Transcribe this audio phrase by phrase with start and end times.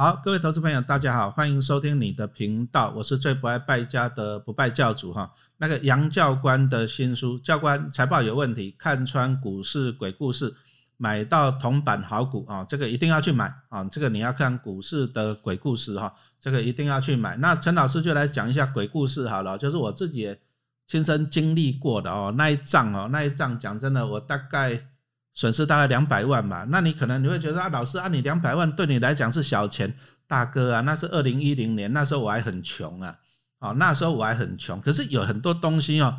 [0.00, 5.28] 好，各位投资朋友，大家好，欢迎收听你的频道，我是最不爱败家的不败教主哈。
[5.56, 10.52] 那个杨教官的新书《教官财报有问题，看穿股市鬼故事》，
[10.98, 17.36] 买到铜板好股啊，这个一定要去买啊，这个你要看股市的鬼故事哈，这个一定要去买。
[17.38, 20.32] 那陈老师就来讲一下鬼故事好了，就是我自己
[20.86, 24.80] 亲身经历过的哦，那一仗哦，那一仗讲真的，我大概。
[25.38, 29.94] 损失大概两百万嘛，那你可能你会觉得啊，老师啊，你两百万对你来讲是小钱，
[30.26, 33.16] 大哥啊，那是二零一零年，那时候我还很穷啊，
[33.60, 36.18] 哦，那时候我还很穷，可是有很多东西哦，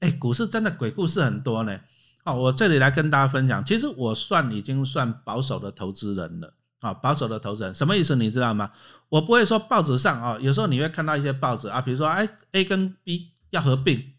[0.00, 1.78] 哎，股市真的鬼故事很多呢，
[2.24, 8.72] 哦，我这里来跟大家分享，其实我算已经算保守的投资人了，啊，保守的投资人什么意思你知道吗？
[9.08, 14.17] 我不会说报纸上啊，有时候你会看到一些报纸啊，比如说哎，A 跟 B 要合并。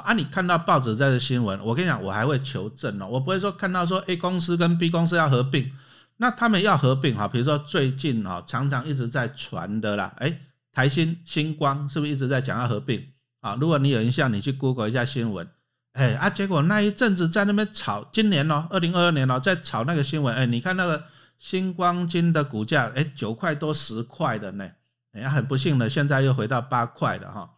[0.00, 5.70] 啊，你看到报纸在的新闻，我跟你讲，我还会求证哦，我不会说看到说 A 公司跟 B 公司要合并，
[6.16, 10.38] 那他们要合并哈，比如说最近啊，常常一直在传的啦，哎，
[10.72, 13.56] 台新星光是不是一直在讲要合并啊？
[13.60, 15.48] 如果你有印象，你去 Google 一下新闻，
[15.92, 21.04] 哎啊，结果那一阵子在那边炒，今年哦，二零二二年哦，在炒那个新闻，哎，你看那个
[21.38, 24.68] 星光金的股价，哎，九块多十块的呢，
[25.12, 27.50] 哎，很不幸的，现在又回到八块了哈。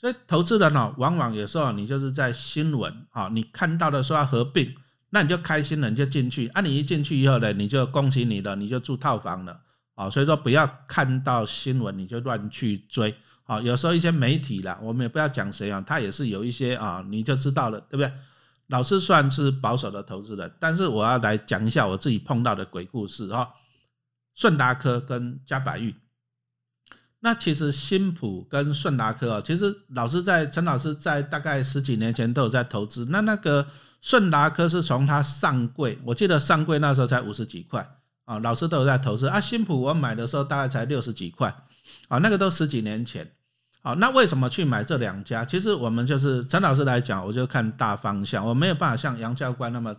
[0.00, 4.74] 所以投资人呢，往往有时候你就是在新闻啊，你看到的说要合并，
[5.10, 6.62] 那你就开心了，你就进去啊。
[6.62, 9.60] 你一进去以后呢，你就恭喜你了，你就住套房了
[9.94, 10.08] 啊。
[10.08, 13.60] 所以说不要看到新闻你就乱去追啊。
[13.60, 18.10] 有时候一些媒体啦，我们也不要讲谁啊，他也是有一些啊，你就知道了，对不对？
[18.68, 23.46] 老师算是保守的投资人，但是我要来讲一下我自己碰到的鬼故事哈。
[24.34, 25.94] 顺达科跟嘉百玉。
[27.22, 33.06] 那其实新普跟顺达科啊，其实老师在陈老师在大概十几年前都有在投资。
[33.10, 33.66] 那那个
[34.00, 37.86] 顺达科是从它上柜，我记得上柜那时候才五十几块
[38.24, 39.38] 啊，老师都有在投资啊。
[39.38, 41.54] 新普我买的时候大概才六十几块
[42.08, 43.30] 啊，那个都十几年前。
[43.82, 45.44] 好，那为什么去买这两家？
[45.44, 49.94] 其实我们就是陈老师来讲，我就看大方向，我没有办法像杨教官那么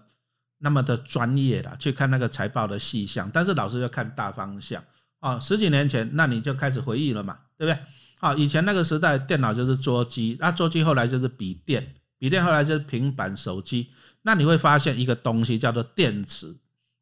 [0.58, 4.84] 那么的专业的去看那个财报的细项，但是老师就看大方向。
[5.22, 7.80] 啊，十几年前，那你就开始回忆了嘛，对不对？
[8.20, 13.90] 啊，以前那个时代，电脑就是桌机，那桌机后来就是笔电，笔电后来就是平板手机，
[14.24, 16.58] 那你会发现一个东西叫做电池，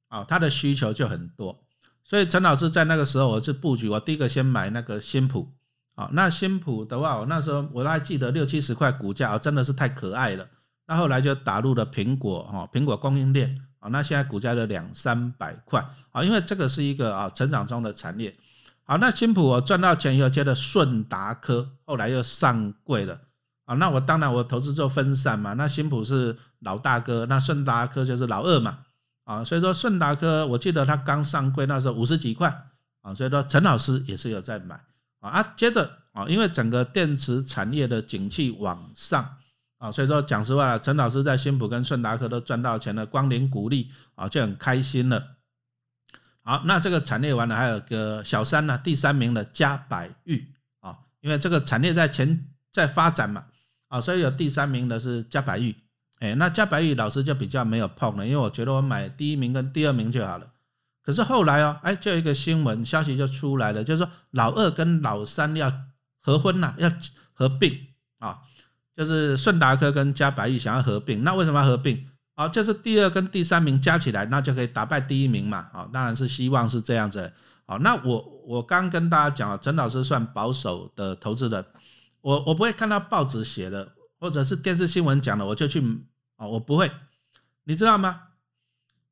[0.09, 1.63] 啊，它的需求就很多。
[2.03, 5.51] 所以陈老师在那个时候，我是布局，我第一个先买那个新普，
[5.95, 10.47] 啊，那新普的话，我那时候我还记得六七十块股价，真的是太可爱了。
[10.87, 13.61] 那后来就打入了苹果，哈，苹果供应链。
[13.79, 18.33] 啊，那现在股价的两三百块啊，因为这个是一个啊成长中的产业。
[18.83, 23.19] 好，那新普我赚到钱以后接着顺达科，后来又上柜了
[23.65, 23.75] 啊。
[23.75, 28.79] 那我当然我投资做分散嘛，那新普是老大哥，那顺达科就是老二嘛
[29.23, 29.43] 啊。
[29.43, 32.49] 所以说顺达科，我记得他刚上柜那时候五十几块
[33.01, 34.79] 啊，所以说陈老师也是有在买。
[35.19, 39.37] 啊，接着啊，因为整个电池产业的景气往上。
[39.79, 45.37] 啊，所以说讲实话，陈老师在新普跟顺达科都赚到钱了，光临股利啊就很开心了。
[46.43, 53.45] 好，那这个产业完了，还有个小三呢，第三名的嘉百玉啊，因为这个产业在前在发展嘛，
[53.87, 55.75] 啊，所以有第三名的是嘉百玉。
[56.19, 60.51] 哎，那嘉百玉老师就比较没有碰了，因为我觉得我买第一名跟第二名就好了。
[61.01, 65.71] 可是后来哦，哎，就一个新闻消息就出来了，就是说老二跟老三要
[66.19, 66.91] 合婚了，要
[67.31, 68.39] 合并啊。
[68.99, 72.05] 就是顺达科跟嘉百亿想要合并，那为什么要合并？
[72.35, 75.69] 啊，就是第二跟第三名加起来，那就可以打败第一名嘛。
[75.71, 77.31] 啊，当然是希望是这样子。
[77.65, 81.65] 好，那我我刚跟大家讲了，陈老师算保守的投资人，
[82.19, 83.89] 我我不会看到报纸写的
[84.19, 85.81] 或者是电视新闻讲的，我就去
[86.35, 86.91] 啊，我不会。
[87.63, 88.23] 你知道吗？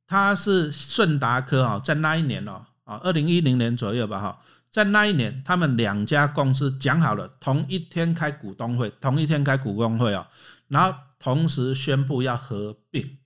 [0.05, 4.39] 他是顺达科啊，在那一年哦，啊，二零一零年左右吧，哈。
[4.69, 10.27] 在那一年，他们两家公司讲好了，同一天开股东会，同一天开股东会哦，
[10.67, 13.17] 然后同时宣布要合并。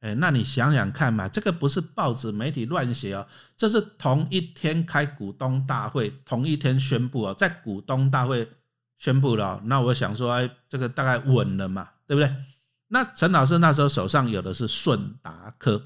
[0.00, 3.26] 哎，那你想想看嘛，这个不是报纸媒体乱写哦，
[3.56, 8.48] 这是同一天开股东大会，同一天宣布哦，在股东大会
[8.96, 12.32] 宣布了，那我想说，哎，这个大概稳了嘛，对不对？
[12.88, 15.82] 那陈老师那时候手上有的是顺达科。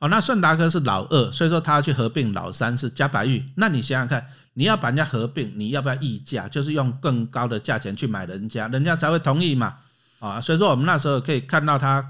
[0.00, 3.44] 哦，那顺达科是老二，所以说他要去合并老三是嘉白玉。
[3.56, 4.24] 那你想想看，
[4.54, 6.48] 你要把人家合并，你要不要溢价？
[6.48, 9.76] 就是用更高的价钱去买人家，人家才会同意嘛。
[10.20, 12.08] 啊，所以说我们那时候可以看到他，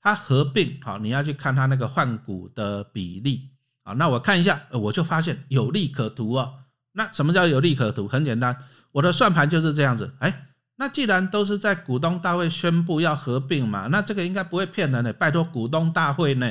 [0.00, 3.50] 他合并，好，你要去看他那个换股的比例。
[3.82, 6.54] 啊，那我看一下，我就发现有利可图哦。
[6.92, 8.08] 那什么叫有利可图？
[8.08, 8.56] 很简单，
[8.92, 10.14] 我的算盘就是这样子。
[10.20, 10.46] 哎，
[10.76, 15.12] 那既然都是在股东大会宣布要合并嘛，那这个应该不会骗人的。
[15.12, 16.50] 拜托股东大会呢？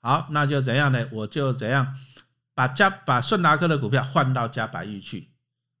[0.00, 1.06] 好，那就怎样呢？
[1.12, 1.94] 我就怎样
[2.54, 5.28] 把嘉把顺达科的股票换到嘉百玉去，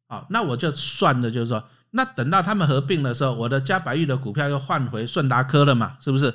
[0.08, 6.34] 好，那我就算的就是说，那等到他们合并的时候，我的嘉百玉的股票又换回顺达科了嘛，是不是？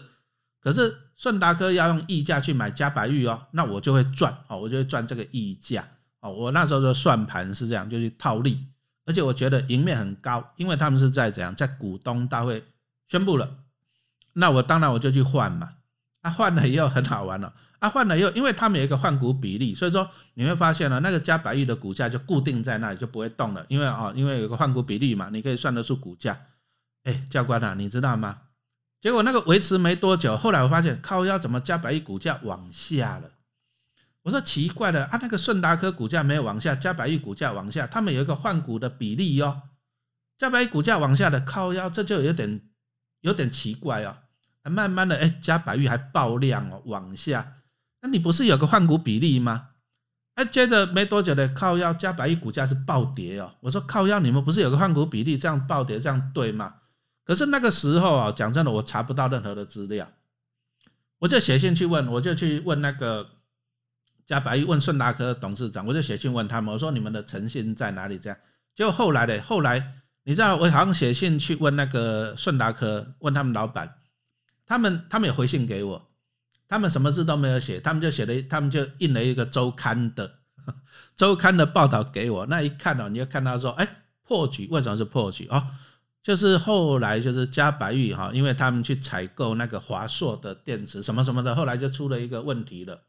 [0.59, 5.85] 可是顺达科要用溢价去买嘉百玉哦，那我就会赚哦，我就会赚这个溢价
[6.21, 6.31] 哦。
[6.31, 8.65] 我那时候的算盘是这样，就去套利，
[9.05, 12.63] 而且我觉得赢面很高，因为他们是在怎样，在股东大会
[13.09, 13.57] 宣布了，
[14.31, 15.73] 那我当然我就去换嘛，
[16.23, 17.53] 啊，换了以后很好玩了。
[17.79, 23.65] 啊，换了以后，因为他们有一个换股比例，所以说你会发现呢，那个加百亿的股价就固定在那里，就不会动了。
[23.67, 26.39] 因为啊，因为有个换股比例嘛，你可以算得出股价。
[27.03, 28.37] 哎，教官啊，你知道吗？
[29.01, 33.29] 结果那个维持没多久，后来我发现靠腰怎么加百亿股价往下了？
[34.21, 39.61] 我说奇怪了，啊，那个顺达科股价没有往下，加百亿股价往下，他们有一个换股的比例哟，
[40.37, 42.61] 加百亿股价往下的靠腰，这就有点
[43.19, 44.15] 有点奇怪哦。
[44.69, 47.55] 慢慢的，哎，加百玉还爆量哦，往下。
[48.01, 49.69] 那你不是有个换股比例吗？
[50.35, 53.51] 哎，接着没多久的靠腰加百亿股价是暴跌哦。
[53.59, 56.73] 我说靠腰，你们不是有个换股比例这样暴跌这样对吗？
[57.23, 60.09] 可是那个时候啊，讲真的，我查不到任何的资料，
[61.19, 63.29] 我就写信去问，我就去问那个
[64.25, 68.17] 加百亿，问顺达科董事长，我就写信问他们，我说你们的诚信在哪里？
[68.17, 68.37] 这样，
[68.75, 69.93] 结果后来的后来，
[70.23, 73.93] 你知道我好像写信去问那个顺达科，问他们老板，
[74.73, 76.09] 他们他们有回信给我。
[76.67, 80.39] 他们什么字都没有写，他们就写了，他们就印了一个周刊的
[81.15, 82.47] 周刊的报道给我。
[82.47, 83.87] 那一看哦，你就看到说，哎，
[84.23, 85.63] 破局为什么是破局哦？
[86.23, 92.99] 就是后来就是加白玉哈，因为他们去采购那个华硕的电池什么什么的，后来就出了一个问题了，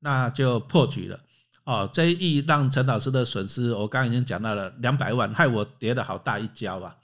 [0.00, 1.18] 那就破局了
[1.64, 1.88] 哦。
[1.90, 6.94] 这一役让陈老师的损失，我刚刚已经讲到了两百万，害我跌了好大一跤啊！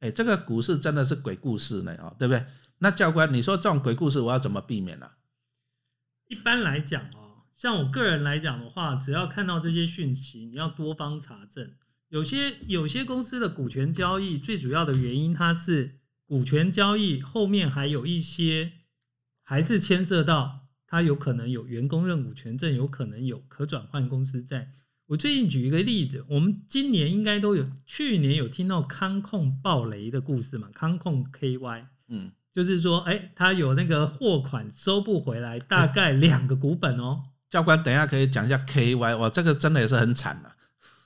[0.00, 2.42] 哎，这个股市真的是鬼故事呢哦，对不对？
[2.84, 5.12] 那教官，你说这种鬼故事我要怎么避免呢？
[6.28, 11.76] 一般来讲哦，像我个人来讲的话，只要看到这些讯息，你要多方查证。
[12.10, 18.72] 有些有些公司的股权交易，最主要的原因，它是股权交易后面还有一些，
[19.42, 24.72] 还是牵涉到它有可能有员工认股权证，有可能有可转换公司债。
[25.06, 30.68] 我最近举一个例子，我们今年应该都有，去年有听到康控暴雷的故事嘛？
[30.74, 32.30] 康控 KY，嗯。
[32.54, 37.24] 就是说，哎，他有那个货款收不回来，大概两个股本哦。
[37.50, 40.52] 教官，等一下可以讲一下 KY，哇，这个真的也是很惨的。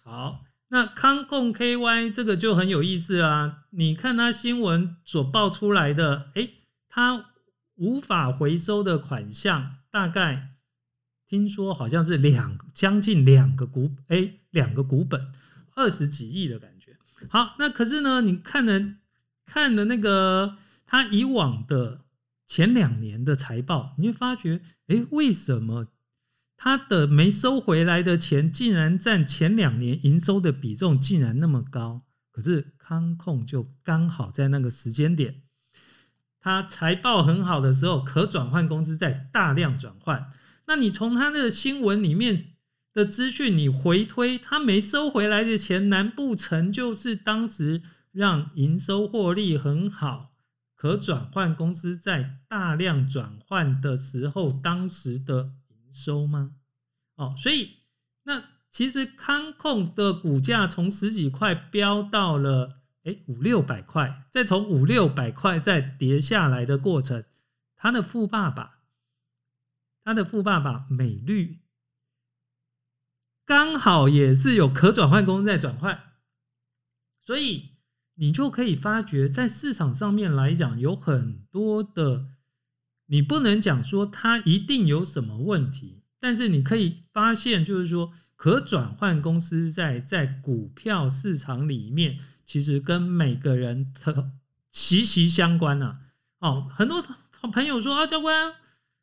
[0.04, 3.60] 好，那康控 KY 这个就很有意思啊。
[3.70, 6.50] 你看他新闻所报出来的，哎，
[6.86, 7.30] 他
[7.76, 10.50] 无法回收的款项，大概
[11.26, 15.32] 听说好像是两将近两个股，哎，两个股本，
[15.74, 16.94] 二十几亿的感觉。
[17.30, 18.78] 好，那可是呢，你看了
[19.46, 20.56] 看了那个。
[20.90, 22.06] 他以往的
[22.46, 25.88] 前两年的财报，你会发觉，哎，为什么
[26.56, 32.06] 他的没收回来的钱竟然占前两年营收的比重竟然那么高？
[32.32, 35.42] 可是康控就刚好在那个时间点，
[36.40, 40.30] 他财报很好的时候，可转换公司在大量转换。
[40.66, 42.54] 那你从他的新闻里面
[42.94, 50.32] 的资讯，你回推，他没收回来的钱，难不成就是当时让营收获利很好？
[50.78, 56.54] 可转换公司在大量转换的时候，当时的营收吗？
[57.16, 57.78] 哦，所以
[58.22, 67.24] 那其实康控的股价从十几块飙到了哎五六百块，再从五六百块再跌下来的过程，
[67.74, 68.78] 他的富爸爸，
[70.04, 71.58] 他的富爸爸美绿，
[73.44, 76.14] 刚好也是有可转换公司在转换，
[77.24, 77.77] 所以。
[78.20, 82.26] 你就可以发觉，在市场上面来讲，有很多的，
[83.06, 94.32] 你不能讲说它一定有什么问题，但是你可以发现，就是说可转换公司在在股票市场里面，其实跟每个人的
[94.72, 96.00] 息息相关呐。
[96.40, 97.00] 哦，很多
[97.52, 98.52] 朋友说啊，教官，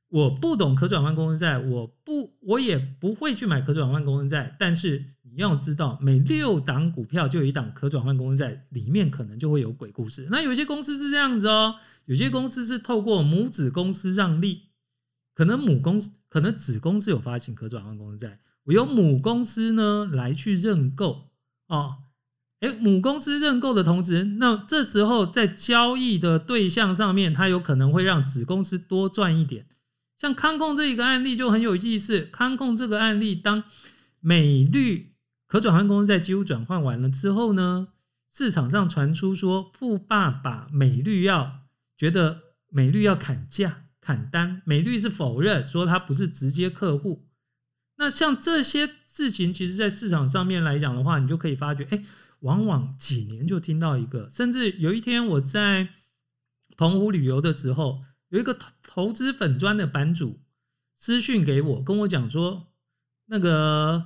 [0.09, 5.14] 我不懂可转换公司债，我不，我也不会去买可转换公司债，但是。
[5.35, 10.25] 你要知道，每六档股票就有一档可转换公司在里面，可能就会有鬼故事。
[10.31, 11.75] 那有些公司是这样子哦，
[12.05, 14.69] 有些公司是透过母子公司让利，
[15.33, 21.29] 可能母公司可能子公司有发行可转换公司债，我由母公司呢来去认购
[21.67, 21.97] 哦，
[22.61, 29.67] 哎，母公司认购的同时，那这时候在交易的对象上面，它有可能会让子公司多赚一点。
[30.17, 33.65] 像康控这一个案例就很有意思，康控这个案例，当
[34.21, 35.14] 美绿。
[35.47, 37.89] 可转换公司在几乎转换完了之后呢，
[38.33, 41.61] 市场上传出说富爸爸美绿要
[41.97, 47.27] 觉得美绿要砍价砍单，美绿是否认说他不是直接客户，
[47.97, 52.03] 那像这些事情，其实在市场上面来讲的话，你就可以发觉，哎，
[52.41, 55.89] 往往几年就听到一个，甚至有一天我在
[56.75, 60.41] 澎湖旅游的时候，有一个投投资粉砖的版主
[60.97, 62.67] 私讯给我，跟我讲说，
[63.27, 64.05] 那个，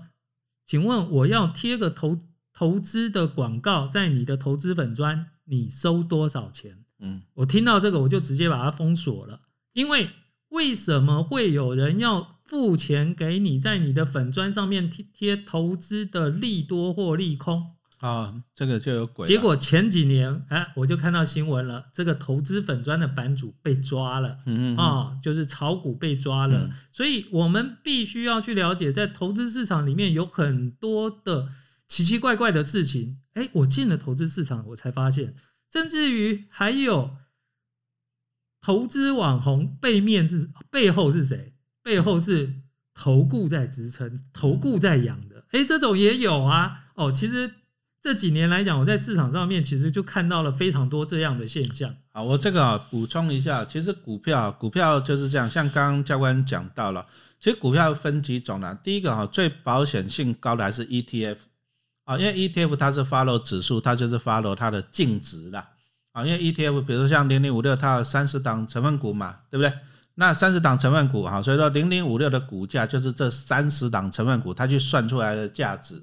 [0.69, 2.19] 请问我要贴个投
[2.53, 6.85] 投资的广告在你的投资粉砖，你收多少钱？
[6.99, 9.41] 嗯，我听到这个，我就直接把它封锁了，
[9.73, 10.09] 因为。
[10.49, 17.75] 为什么会有人要付钱给你，在你的粉砖上面贴贴投资的利多或利空？
[17.99, 19.27] 啊，这个就有鬼。
[19.27, 26.69] 结果前几年，哎，我就看到新闻了，这个投资粉砖的版主被抓了，嗯嗯，啊，就是炒股被抓了。
[26.91, 31.49] 所以我们必须要去了解，在投资市场里面有很多的
[31.87, 33.19] 奇奇怪怪的事情。
[33.33, 35.35] 哎，我进了投资市场，我才发现，
[35.71, 37.11] 甚至于还有。
[38.61, 41.53] 投资网红背面是背后是谁？
[41.81, 42.55] 背后是
[42.93, 45.45] 投顾在支撑，投顾在养的。
[45.51, 46.91] 哎，这种也有啊。
[46.95, 47.49] 哦，其实
[48.01, 51.93] 这几年来讲，我在市场上面其实就看到了非常多这样的现象。
[52.13, 57.05] 好，我这个啊补充一下，其实股票股票就是这样，像刚刚教官讲到了，
[57.39, 58.77] 其实股票分几种呢？
[58.81, 61.35] 第一个哈，最保险性高的还是 ETF
[62.05, 65.67] 啊，因为 ETF 它是 follow 指数，它就是 follow 它的净值啦。
[66.13, 69.71] 啊，因为 ETF，比如像零零五六，它有三十档成分股嘛，对不对？
[70.15, 76.01] 那三十档成分股，哈，所以说零零五六的股价就是这三十档成分股它去算出来的价值。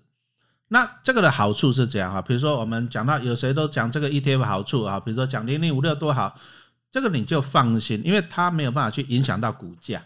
[0.69, 2.23] 那这个的好处是这样哈？
[2.23, 6.39] 比如说我们讲到有谁都讲这个 ETF 好处啊，比如说讲零零五六多好，
[6.91, 10.03] 这个你就放心，因为它没有办法去影响到股价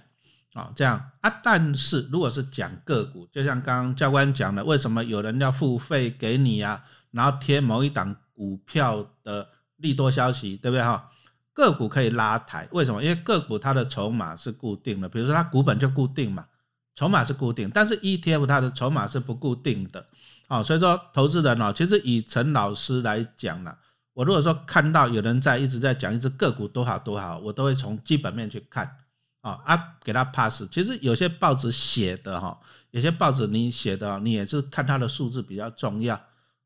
[0.55, 0.71] 啊。
[0.75, 6.83] 这样啊，但是如果是讲个股，就像刚刚教官讲的，为什么有人要付费给你啊？
[7.11, 9.49] 然后贴某一档股票的。
[9.83, 11.09] 利多消息，对不对哈？
[11.55, 13.03] 个股可以拉抬，为什么？
[13.03, 16.45] 因为个股它的筹码是固定的，比如说它股本就固定嘛，
[16.95, 17.71] 筹码是固定。
[17.73, 20.05] 但是 ETF 它的筹码是不固定的，
[20.49, 23.75] 啊，所以说投资人哦，其实以陈老师来讲呢，
[24.15, 28.97] 我如果说看到有人在一直在讲一只个股多好多好，我都会从基本面去看，
[29.41, 30.69] 啊啊，给他 pass。
[30.71, 32.59] 其实有些报纸写的哈，
[32.91, 36.21] 有些报纸你写的，你也是看它的数字比较重要。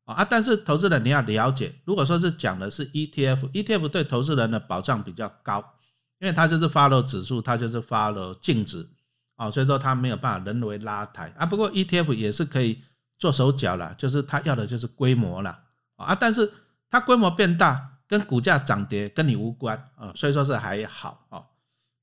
[0.05, 5.63] 啊，但是投资人你要了解，如果说是讲的是 ETF，ETF 对投资人的保障比较高，
[6.19, 8.87] 因为它就是 follow 指数，它就是 follow 净值，
[9.35, 11.45] 啊，所以说它没有办法人为拉抬啊。
[11.45, 12.81] 不过 ETF 也是可以
[13.17, 15.59] 做手脚了，就是它要的就是规模了
[15.95, 16.51] 啊，但是
[16.89, 21.43] 它规模变大跟股价涨跌跟你无关啊，所以说是还好啊。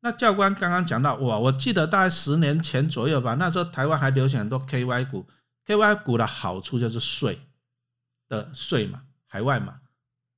[0.01, 5.27] 那教官刚刚讲到哇，我记得大概十年前左右吧，那时候台湾还流行很多 KY 股
[5.67, 7.39] ，KY 股的好处就是税。
[8.29, 9.75] 的税嘛，海外嘛，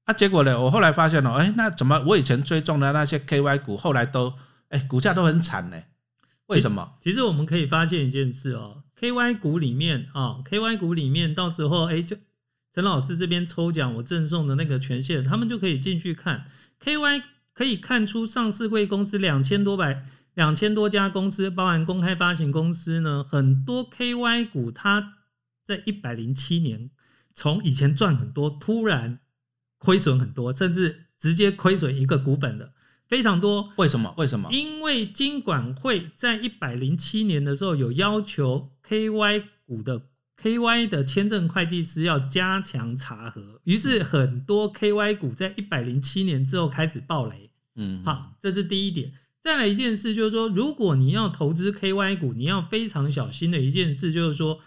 [0.06, 4.34] 啊，结果呢，我后来发现了，哎，那怎么我以前追踪的那些 KY 股，后来都，
[4.70, 5.80] 哎，股价都很惨呢？
[6.46, 6.98] 为什么？
[7.00, 12.16] 其实我们可以发现一件事哦，KY 股里面啊，KY 股里面，到时候哎，就
[12.72, 16.46] 陈老师这边抽奖，我赠送的那个权限，他们就可以进去看
[16.82, 17.22] KY，
[17.52, 25.14] 可以看出上市贵公司两千多百两千多家公司，包含公开发行公司呢，很多 KY 股它
[25.64, 26.90] 在一百零七年。
[27.36, 29.18] 从以前赚很多，突然
[29.78, 32.73] 亏损很多，甚至直接亏损一个股本的
[33.06, 33.70] 非常多。
[33.76, 34.14] 为什么？
[34.16, 34.48] 为什么？
[34.52, 40.02] 因为金管会在一百零七年的时候有要求 KY 股的
[40.40, 47.50] KY 的签证会计师要加强查核，于是很多 KY 股在一百零七年之后开始暴雷。
[47.76, 49.12] 嗯，好，这是第一点。
[49.42, 54.60] 再来一件事就是说，如果你要投资 KY 股，你要非常小心的一件事就是说。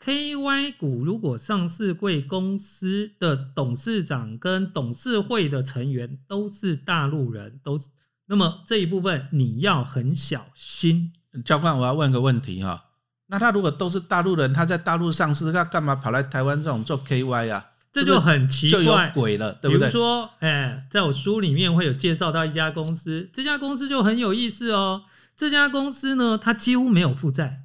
[0.00, 7.80] KY 股如果上市贵公司的董事长跟董事会的成员都是大陆人，都
[8.26, 11.12] 那么这一部分你要很小心。
[11.44, 12.84] 教官，我要问个问题哈，
[13.28, 17.70] 那他如果都是大陆人，他在大陆上市，他干嘛跑来台湾这种做 KY 啊？
[17.92, 19.80] 这就很奇怪，就有鬼了，对不对？
[19.80, 25.02] 比如说，哎，在我书里面会有介绍到一家公司，这家公司就很有意思哦。
[25.36, 27.64] 这家公司呢，它几乎没有负债，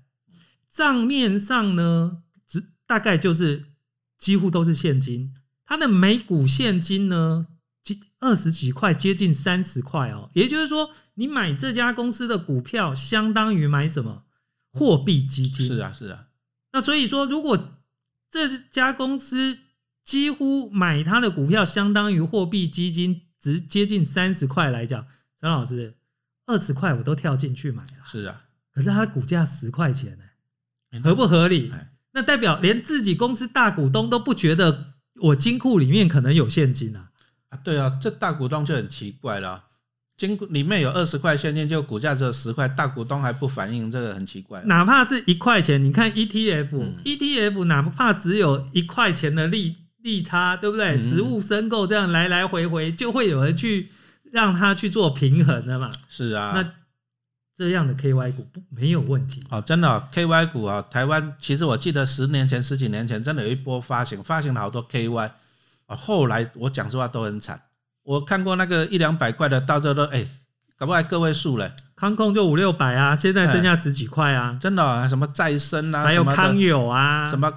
[0.78, 2.22] 账面上呢。
[2.46, 3.66] 只大概就是
[4.18, 5.34] 几乎都是现金，
[5.66, 7.48] 它的每股现金呢，
[8.20, 10.30] 二十几块，接近三十块哦。
[10.34, 14.24] 也就是说，你买这家公司的股票，相当于买什么
[14.72, 15.68] 货币基金？
[15.68, 16.28] 是啊，是啊。
[16.72, 17.82] 那所以说，如果
[18.32, 19.58] 这家公司
[20.04, 25.06] 几乎买它的股票，相当于货币基金值接近三十块来讲，
[25.42, 25.98] 陈老师
[26.46, 28.06] 二十块我都跳进去买了。
[28.06, 30.24] 是啊，可是它的股价十块钱呢，
[31.04, 31.72] 合不合理？
[32.14, 37.10] 那代表连自己公司大股东都不觉得我金库里面可能有现金啊？
[37.50, 39.66] 啊，对啊，这大股东就很奇怪了。
[40.16, 44.64] 金库里面有二十块现金，就股价只有十块，大股东还不反应，这个很奇怪。
[44.64, 50.96] 哪怕是一块钱，你看 ETF，ETF、嗯 ETF 哪怕只有一块钱的利利差，对不对？
[50.96, 53.92] 嗯实物申购这样来来回回，就会有人去
[54.32, 55.88] 让他去做平衡的嘛。
[56.10, 56.74] 是啊，那
[57.58, 59.44] 这样的 KY 股不没有问题。
[59.50, 65.32] 哦，真的、哦、KY 股啊、台湾其实我记得十年前、十几年前真的有一波发行，发行了好多 KY
[65.88, 67.60] 啊、后来我讲实话都很惨，
[68.04, 70.24] 我看过那个一两百块的，到最后都哎，
[70.78, 77.52] 搞不好还个位数嘞，康控就五六百啊，现在剩下十几块啊，真的、哦、什么再生啊，还有康友啊，什么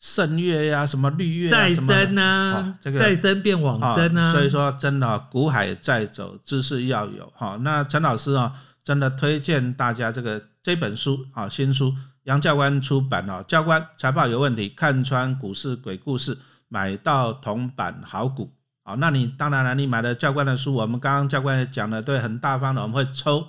[0.00, 7.32] 盛月呀、什么绿月、啊、再生啊哦，这个再生变往生啊，哦所以说真的哦股海在走，知识要有。
[7.34, 8.52] 哈、那陈老师啊、
[8.88, 18.50] 真的推荐大家这个这本书啊、新书杨教官出版哦，教官财报有问题，看穿股市鬼故事，买到铜板好股。
[18.82, 23.46] 好，那你当然了，你买了教官的书，我们刚刚教官也讲了，对，很大方的，我们会抽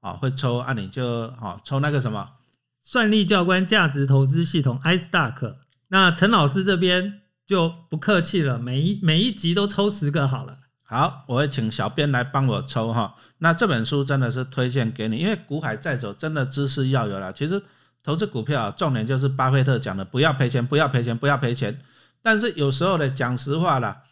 [0.00, 2.28] 啊、会抽啊，你就啊、抽那个什么
[2.82, 5.54] 算力教官价值投资系统 iStack。
[5.86, 10.58] 那陈老师这边就不客气了，每一每一集都抽十个好了。
[10.90, 13.14] 好，我会请小编来帮我抽哈。
[13.38, 17.32] 那这本书真的是推荐给你，因为股海在走，真的知识要有了。
[17.32, 17.62] 其实
[18.02, 21.80] 投资股票重点就是巴菲特讲的，不要赔钱，不要赔钱，不要赔钱。
[22.20, 24.02] 但是有时候呢，讲实话啦，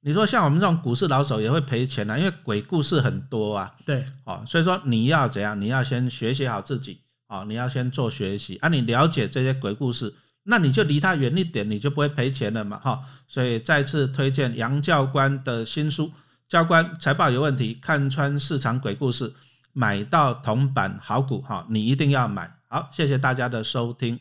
[0.00, 3.72] 你说像我们这种股市老手也会赔钱啊，因为鬼故事很多啊。
[3.86, 5.60] 对，哦，所以说你要怎样？
[5.60, 6.98] 你要先学习好自己
[7.28, 10.12] 哦，你要先做学习啊，你了解这些鬼故事，
[10.42, 16.06] 那你就离他远一点，你就不会赔钱了嘛哈、所以再次推荐杨教官的新书
[16.48, 19.34] 《教官财报有问题，看穿市场鬼故事，
[19.72, 22.52] 买到铜板好股哈、你一定要买。
[22.68, 24.20] 好，谢谢大家的收听。